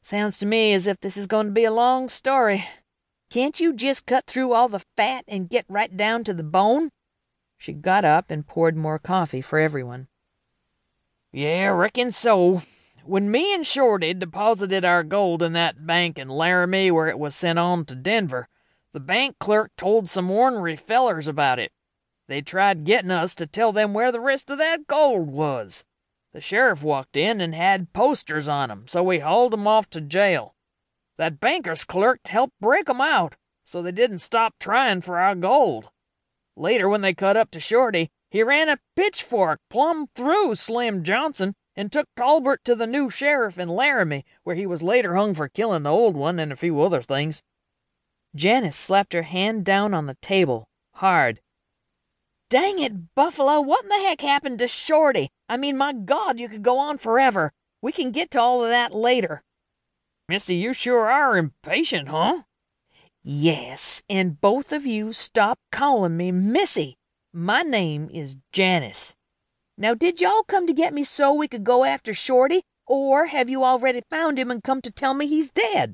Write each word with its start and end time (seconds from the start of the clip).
Sounds 0.00 0.38
to 0.38 0.46
me 0.46 0.72
as 0.72 0.86
if 0.86 1.00
this 1.00 1.16
is 1.16 1.26
going 1.26 1.46
to 1.46 1.52
be 1.52 1.64
a 1.64 1.72
long 1.72 2.08
story. 2.08 2.64
Can't 3.30 3.60
you 3.60 3.74
just 3.74 4.06
cut 4.06 4.26
through 4.26 4.52
all 4.52 4.68
the 4.68 4.84
fat 4.96 5.24
and 5.28 5.50
get 5.50 5.66
right 5.68 5.94
down 5.94 6.24
to 6.24 6.32
the 6.32 6.42
bone?" 6.42 6.90
She 7.58 7.72
got 7.72 8.04
up 8.04 8.30
and 8.30 8.46
poured 8.46 8.76
more 8.76 8.98
coffee 8.98 9.42
for 9.42 9.58
everyone. 9.58 10.08
"Yeah, 11.32 11.66
reckon 11.66 12.12
so. 12.12 12.62
When 13.04 13.30
me 13.30 13.54
and 13.54 13.66
Shorty 13.66 14.14
deposited 14.14 14.84
our 14.84 15.02
gold 15.02 15.42
in 15.42 15.52
that 15.54 15.86
bank 15.86 16.18
in 16.18 16.28
Laramie 16.28 16.90
where 16.90 17.08
it 17.08 17.18
was 17.18 17.34
sent 17.34 17.58
on 17.58 17.84
to 17.86 17.94
Denver, 17.94 18.48
the 18.92 19.00
bank 19.00 19.38
clerk 19.38 19.72
told 19.76 20.08
some 20.08 20.30
ornery 20.30 20.76
fellers 20.76 21.26
about 21.26 21.58
it. 21.58 21.72
They 22.26 22.42
tried 22.42 22.84
getting 22.84 23.10
us 23.10 23.34
to 23.36 23.46
tell 23.46 23.72
them 23.72 23.94
where 23.94 24.12
the 24.12 24.20
rest 24.20 24.50
of 24.50 24.58
that 24.58 24.86
gold 24.86 25.28
was. 25.28 25.84
The 26.32 26.40
sheriff 26.40 26.82
walked 26.82 27.16
in 27.16 27.40
and 27.40 27.54
had 27.54 27.92
posters 27.92 28.48
on 28.48 28.70
'em, 28.70 28.86
so 28.86 29.02
we 29.02 29.20
hauled 29.20 29.54
'em 29.54 29.66
off 29.66 29.88
to 29.90 30.00
jail. 30.00 30.54
That 31.16 31.40
banker's 31.40 31.84
clerk 31.84 32.20
helped 32.26 32.60
break 32.60 32.88
'em 32.88 33.00
out, 33.00 33.36
so 33.64 33.82
they 33.82 33.92
didn't 33.92 34.18
stop 34.18 34.54
trying 34.60 35.00
for 35.00 35.18
our 35.18 35.34
gold. 35.34 35.90
Later, 36.54 36.88
when 36.88 37.00
they 37.00 37.14
cut 37.14 37.36
up 37.36 37.50
to 37.52 37.60
Shorty, 37.60 38.10
he 38.30 38.42
ran 38.42 38.68
a 38.68 38.78
pitchfork 38.94 39.60
plumb 39.70 40.08
through 40.14 40.54
Slim 40.54 41.02
Johnson 41.02 41.54
and 41.74 41.90
took 41.90 42.08
Tolbert 42.16 42.62
to 42.64 42.74
the 42.74 42.86
new 42.86 43.08
sheriff 43.08 43.58
in 43.58 43.68
Laramie, 43.68 44.24
where 44.42 44.56
he 44.56 44.66
was 44.66 44.82
later 44.82 45.14
hung 45.14 45.34
for 45.34 45.48
killing 45.48 45.84
the 45.84 45.92
old 45.92 46.16
one 46.16 46.38
and 46.38 46.52
a 46.52 46.56
few 46.56 46.80
other 46.82 47.00
things." 47.00 47.42
Janice 48.34 48.76
slapped 48.76 49.12
her 49.12 49.22
hand 49.22 49.64
down 49.64 49.94
on 49.94 50.06
the 50.06 50.16
table, 50.16 50.68
hard. 50.94 51.40
"Dang 52.50 52.78
it, 52.78 53.14
Buffalo, 53.14 53.60
what 53.60 53.82
in 53.82 53.90
the 53.90 53.98
heck 53.98 54.22
happened 54.22 54.58
to 54.60 54.68
Shorty? 54.68 55.28
I 55.50 55.58
mean, 55.58 55.76
my 55.76 55.92
God, 55.92 56.40
you 56.40 56.48
could 56.48 56.62
go 56.62 56.78
on 56.78 56.96
forever. 56.96 57.52
We 57.82 57.92
can 57.92 58.10
get 58.10 58.30
to 58.30 58.40
all 58.40 58.64
of 58.64 58.70
that 58.70 58.94
later." 58.94 59.42
"Missy, 60.30 60.54
you 60.54 60.72
sure 60.72 61.10
are 61.10 61.36
impatient, 61.36 62.08
huh?" 62.08 62.44
"Yes, 63.22 64.02
and 64.08 64.40
both 64.40 64.72
of 64.72 64.86
you 64.86 65.12
stop 65.12 65.58
calling 65.70 66.16
me 66.16 66.32
Missy. 66.32 66.96
My 67.34 67.60
name 67.60 68.08
is 68.08 68.38
Janice. 68.50 69.14
Now 69.76 69.92
did 69.92 70.22
y'all 70.22 70.42
come 70.42 70.66
to 70.66 70.72
get 70.72 70.94
me 70.94 71.04
so 71.04 71.34
we 71.34 71.48
could 71.48 71.64
go 71.64 71.84
after 71.84 72.14
Shorty, 72.14 72.62
or 72.86 73.26
have 73.26 73.50
you 73.50 73.62
already 73.62 74.00
found 74.08 74.38
him 74.38 74.50
and 74.50 74.64
come 74.64 74.80
to 74.80 74.90
tell 74.90 75.12
me 75.12 75.26
he's 75.26 75.50
dead?" 75.50 75.92